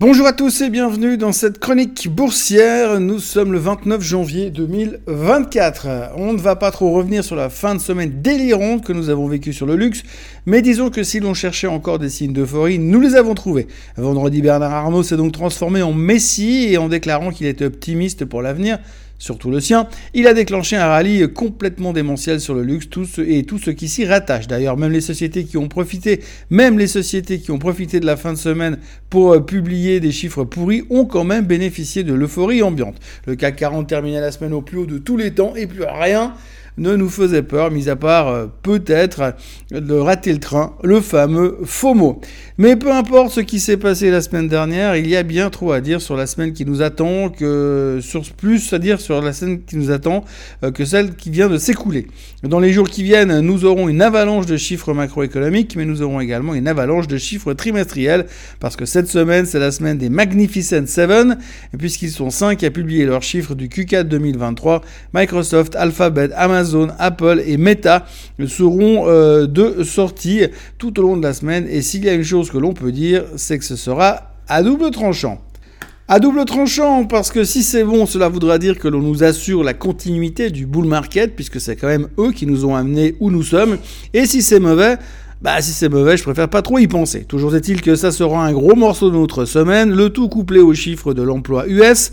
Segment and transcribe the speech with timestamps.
[0.00, 3.00] Bonjour à tous et bienvenue dans cette chronique boursière.
[3.00, 6.12] Nous sommes le 29 janvier 2024.
[6.16, 9.26] On ne va pas trop revenir sur la fin de semaine délirante que nous avons
[9.26, 10.04] vécue sur le luxe,
[10.46, 13.66] mais disons que si l'on cherchait encore des signes d'euphorie, nous les avons trouvés.
[13.96, 18.40] Vendredi, Bernard Arnault s'est donc transformé en messie et en déclarant qu'il était optimiste pour
[18.40, 18.78] l'avenir,
[19.18, 23.44] surtout le sien, il a déclenché un rallye complètement démentiel sur le luxe tout et
[23.44, 24.46] tout ce qui s'y rattache.
[24.46, 26.20] D'ailleurs, même les sociétés qui ont profité,
[26.50, 28.78] même les sociétés qui ont profité de la fin de semaine
[29.10, 32.96] pour euh, publier des chiffres pourris ont quand même bénéficié de l'euphorie ambiante.
[33.26, 35.84] Le CAC 40 terminait la semaine au plus haut de tous les temps et plus
[35.84, 36.34] rien
[36.78, 39.34] ne nous faisait peur, mis à part euh, peut-être
[39.70, 42.20] de rater le train, le fameux FOMO.
[42.56, 45.72] Mais peu importe ce qui s'est passé la semaine dernière, il y a bien trop
[45.72, 49.32] à dire sur la semaine qui nous attend, que sur plus à dire sur la
[49.32, 50.24] semaine qui nous attend
[50.64, 52.06] euh, que celle qui vient de s'écouler.
[52.42, 56.20] Dans les jours qui viennent, nous aurons une avalanche de chiffres macroéconomiques, mais nous aurons
[56.20, 58.26] également une avalanche de chiffres trimestriels,
[58.60, 61.38] parce que cette semaine, c'est la semaine des Magnificent Seven,
[61.78, 64.82] puisqu'ils sont cinq à publier leurs chiffres du Q4 2023,
[65.14, 66.67] Microsoft, Alphabet, Amazon,
[66.98, 68.06] Apple et Meta
[68.46, 70.42] seront euh, de sortie
[70.78, 71.66] tout au long de la semaine.
[71.68, 74.62] Et s'il y a une chose que l'on peut dire, c'est que ce sera à
[74.62, 75.40] double tranchant.
[76.10, 79.62] À double tranchant, parce que si c'est bon, cela voudra dire que l'on nous assure
[79.62, 83.30] la continuité du bull market, puisque c'est quand même eux qui nous ont amenés où
[83.30, 83.76] nous sommes.
[84.14, 84.96] Et si c'est mauvais,
[85.42, 87.24] bah si c'est mauvais, je préfère pas trop y penser.
[87.24, 90.72] Toujours est-il que ça sera un gros morceau de notre semaine, le tout couplé aux
[90.72, 92.10] chiffres de l'emploi US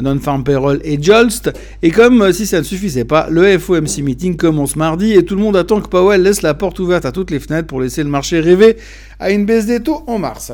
[0.00, 1.52] non-farm payroll et Jolst.
[1.82, 5.34] Et comme euh, si ça ne suffisait pas, le FOMC meeting commence mardi et tout
[5.34, 8.02] le monde attend que Powell laisse la porte ouverte à toutes les fenêtres pour laisser
[8.02, 8.76] le marché rêver
[9.18, 10.52] à une baisse des taux en mars.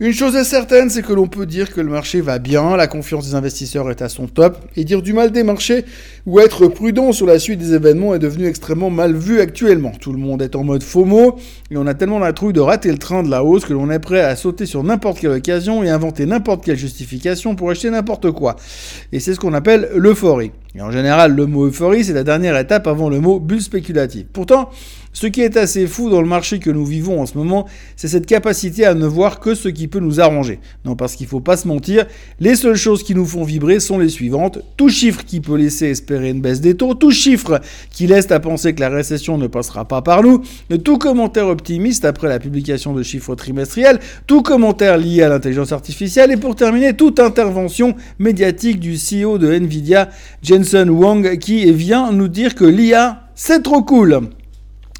[0.00, 2.86] Une chose est certaine, c'est que l'on peut dire que le marché va bien, la
[2.86, 5.84] confiance des investisseurs est à son top, et dire du mal des marchés
[6.24, 9.90] ou être prudent sur la suite des événements est devenu extrêmement mal vu actuellement.
[10.00, 11.40] Tout le monde est en mode FOMO,
[11.72, 13.90] et on a tellement la trouille de rater le train de la hausse que l'on
[13.90, 17.90] est prêt à sauter sur n'importe quelle occasion et inventer n'importe quelle justification pour acheter
[17.90, 18.54] n'importe quoi.
[19.10, 20.52] Et c'est ce qu'on appelle l'euphorie.
[20.76, 24.26] Et en général, le mot euphorie, c'est la dernière étape avant le mot bulle spéculative.
[24.32, 24.70] Pourtant,
[25.18, 28.06] ce qui est assez fou dans le marché que nous vivons en ce moment, c'est
[28.06, 30.60] cette capacité à ne voir que ce qui peut nous arranger.
[30.84, 32.06] Non, parce qu'il ne faut pas se mentir,
[32.38, 34.60] les seules choses qui nous font vibrer sont les suivantes.
[34.76, 38.38] Tout chiffre qui peut laisser espérer une baisse des taux, tout chiffre qui laisse à
[38.38, 40.40] penser que la récession ne passera pas par nous,
[40.84, 46.30] tout commentaire optimiste après la publication de chiffres trimestriels, tout commentaire lié à l'intelligence artificielle
[46.30, 50.10] et pour terminer, toute intervention médiatique du CEO de Nvidia,
[50.44, 54.20] Jensen Wang, qui vient nous dire que l'IA, c'est trop cool.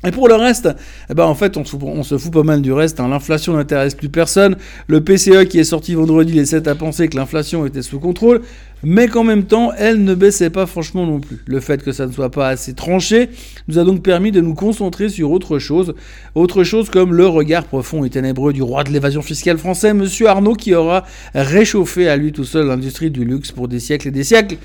[0.06, 0.68] Et pour le reste,
[1.10, 3.00] eh ben en fait, on se, fout, pas mal du reste.
[3.00, 3.08] Hein.
[3.08, 4.56] L'inflation n'intéresse plus personne.
[4.86, 8.42] Le PCE qui est sorti vendredi laissait à penser que l'inflation était sous contrôle,
[8.84, 11.42] mais qu'en même temps, elle ne baissait pas franchement non plus.
[11.46, 13.30] Le fait que ça ne soit pas assez tranché
[13.66, 15.94] nous a donc permis de nous concentrer sur autre chose.
[16.36, 20.28] Autre chose comme le regard profond et ténébreux du roi de l'évasion fiscale français, Monsieur
[20.28, 24.12] Arnaud, qui aura réchauffé à lui tout seul l'industrie du luxe pour des siècles et
[24.12, 24.58] des siècles.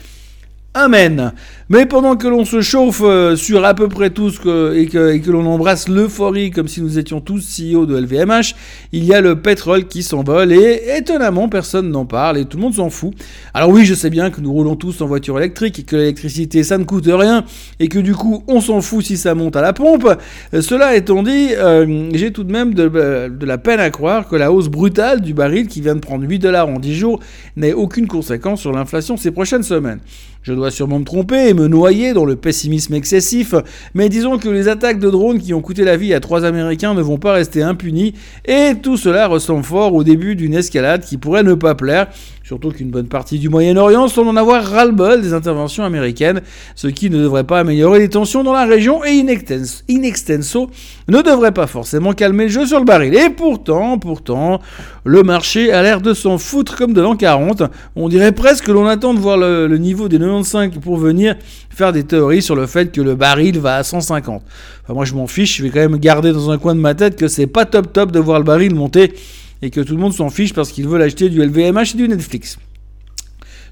[0.75, 1.33] Amen.
[1.69, 5.45] Mais pendant que l'on se chauffe euh, sur à peu près que, et que l'on
[5.45, 8.55] embrasse l'euphorie comme si nous étions tous CEO de LVMH,
[8.91, 12.63] il y a le pétrole qui s'envole et étonnamment personne n'en parle et tout le
[12.63, 13.13] monde s'en fout.
[13.53, 16.63] Alors oui, je sais bien que nous roulons tous en voiture électrique et que l'électricité
[16.63, 17.45] ça ne coûte rien
[17.79, 20.09] et que du coup on s'en fout si ça monte à la pompe.
[20.55, 24.27] Euh, cela étant dit, euh, j'ai tout de même de, de, la peine à croire
[24.27, 27.19] que la hausse brutale du baril qui vient de prendre 8 dollars en 10 jours
[27.57, 29.99] n'ait aucune conséquence sur l'inflation ces prochaines semaines.
[30.43, 33.55] Je dois sûrement me tromper et me noyer dans le pessimisme excessif,
[33.93, 36.93] mais disons que les attaques de drones qui ont coûté la vie à trois Américains
[36.93, 38.13] ne vont pas rester impunies,
[38.45, 42.07] et tout cela ressemble fort au début d'une escalade qui pourrait ne pas plaire,
[42.45, 46.41] Surtout qu'une bonne partie du Moyen-Orient semble en avoir ras-le-bol des interventions américaines,
[46.75, 50.69] ce qui ne devrait pas améliorer les tensions dans la région et in extenso
[51.07, 53.15] ne devrait pas forcément calmer le jeu sur le baril.
[53.15, 54.59] Et pourtant, pourtant,
[55.05, 57.63] le marché a l'air de s'en foutre comme de l'an 40.
[57.95, 61.37] On dirait presque que l'on attend de voir le, niveau des 95 pour venir
[61.69, 64.43] faire des théories sur le fait que le baril va à 150.
[64.83, 66.93] Enfin, moi je m'en fiche, je vais quand même garder dans un coin de ma
[66.93, 69.13] tête que c'est pas top top de voir le baril monter
[69.63, 72.07] et que tout le monde s'en fiche parce qu'ils veulent acheter du LVMH et du
[72.09, 72.57] Netflix.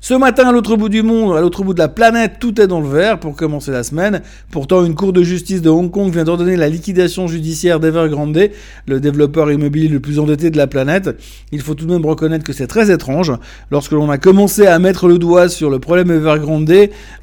[0.04, 2.66] Ce matin, à l'autre bout du monde, à l'autre bout de la planète, tout est
[2.66, 4.22] dans le vert pour commencer la semaine.
[4.50, 8.50] Pourtant, une cour de justice de Hong Kong vient d'ordonner la liquidation judiciaire d'Evergrande,
[8.88, 11.12] le développeur immobilier le plus endetté de la planète.
[11.52, 13.32] Il faut tout de même reconnaître que c'est très étrange.
[13.70, 16.72] Lorsque l'on a commencé à mettre le doigt sur le problème Evergrande,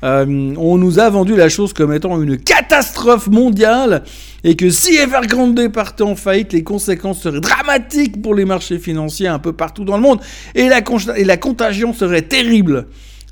[0.05, 4.05] euh, on nous a vendu la chose comme étant une catastrophe mondiale
[4.45, 9.29] et que si Evergrande partait en faillite, les conséquences seraient dramatiques pour les marchés financiers
[9.29, 10.21] un peu partout dans le monde
[10.55, 12.87] et la, contagion serait terrible.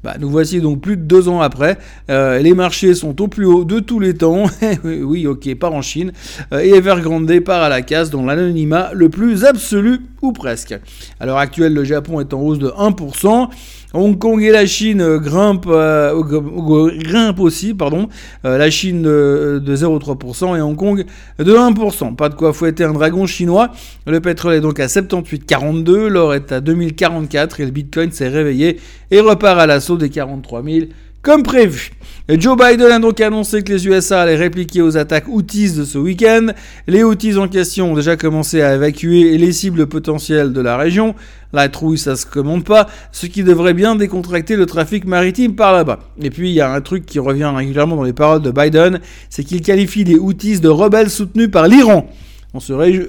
[0.04, 1.78] Bah, nous voici donc plus de deux ans après.
[2.10, 4.44] Euh, les marchés sont au plus haut de tous les temps.
[4.84, 6.12] oui, ok, part en Chine.
[6.52, 10.00] Euh, et Evergrande part à la casse dans l'anonymat le plus absolu
[10.32, 10.78] presque.
[11.20, 13.48] À l'heure actuelle, le Japon est en hausse de 1%.
[13.94, 18.08] Hong Kong et la Chine grimpent, euh, grimpent aussi, pardon.
[18.44, 21.04] Euh, la Chine de, 0,3% et Hong Kong
[21.38, 22.14] de 1%.
[22.14, 23.70] Pas de quoi fouetter un dragon chinois.
[24.06, 28.78] Le pétrole est donc à 78,42, l'or est à 2044 et le Bitcoin s'est réveillé
[29.10, 30.86] et repart à l'assaut des 43 000
[31.26, 31.90] comme prévu.
[32.28, 35.98] Joe Biden a donc annoncé que les USA allaient répliquer aux attaques Houthis de ce
[35.98, 36.52] week-end.
[36.86, 41.16] Les Houthis en question ont déjà commencé à évacuer les cibles potentielles de la région.
[41.52, 45.72] La trouille, ça se commande pas, ce qui devrait bien décontracter le trafic maritime par
[45.72, 45.98] là-bas.
[46.22, 49.00] Et puis, il y a un truc qui revient régulièrement dans les paroles de Biden,
[49.28, 52.08] c'est qu'il qualifie les Houthis de rebelles soutenus par l'Iran.
[52.54, 53.08] On se, réjouit,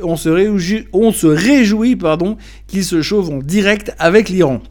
[2.67, 4.63] qu'ils se chauffent en direct avec l'Iran.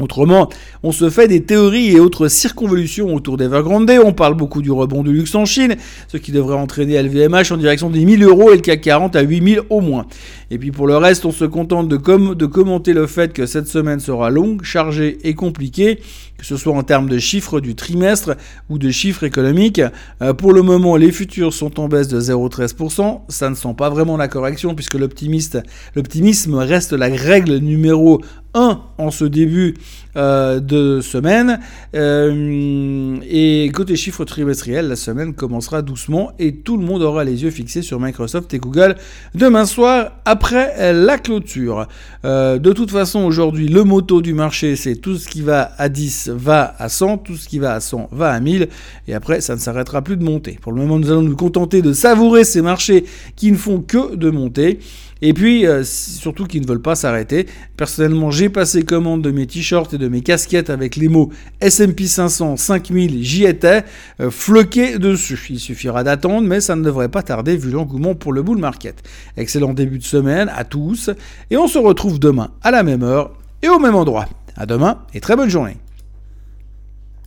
[0.00, 0.48] Autrement,
[0.82, 3.88] on se fait des théories et autres circonvolutions autour d'Evergrande.
[4.04, 5.76] On parle beaucoup du rebond du luxe en Chine,
[6.08, 9.22] ce qui devrait entraîner LVMH en direction des 1000 euros et le CAC 40 à
[9.22, 10.06] 8000 au moins.
[10.50, 14.00] Et puis pour le reste, on se contente de, commenter le fait que cette semaine
[14.00, 16.00] sera longue, chargée et compliquée,
[16.38, 18.36] que ce soit en termes de chiffres du trimestre
[18.68, 19.80] ou de chiffres économiques.
[20.22, 23.20] Euh, pour le moment, les futurs sont en baisse de 0,13%.
[23.28, 28.20] Ça ne sent pas vraiment la correction puisque l'optimisme reste la règle numéro
[28.54, 29.74] 1 en ce début
[30.16, 31.58] euh, de semaine.
[31.96, 37.42] Euh, et côté chiffres trimestriels, la semaine commencera doucement et tout le monde aura les
[37.42, 38.94] yeux fixés sur Microsoft et Google
[39.34, 41.88] demain soir après la clôture.
[42.24, 45.88] Euh, de toute façon, aujourd'hui, le motto du marché, c'est tout ce qui va à
[45.88, 48.68] 10 va à 100, tout ce qui va à 100 va à 1000,
[49.08, 50.60] et après, ça ne s'arrêtera plus de monter.
[50.62, 53.04] Pour le moment, nous allons nous contenter de savourer ces marchés
[53.34, 54.78] qui ne font que de monter.
[55.22, 57.46] Et puis, surtout qu'ils ne veulent pas s'arrêter.
[57.76, 62.06] Personnellement, j'ai passé commande de mes t-shirts et de mes casquettes avec les mots S&P
[62.06, 63.84] 500, 5000, j'y étais,
[64.20, 65.46] euh, floqué dessus.
[65.50, 69.02] Il suffira d'attendre, mais ça ne devrait pas tarder vu l'engouement pour le bull market.
[69.36, 71.10] Excellent début de semaine à tous,
[71.50, 73.32] et on se retrouve demain à la même heure
[73.62, 74.26] et au même endroit.
[74.56, 75.76] À demain et très bonne journée.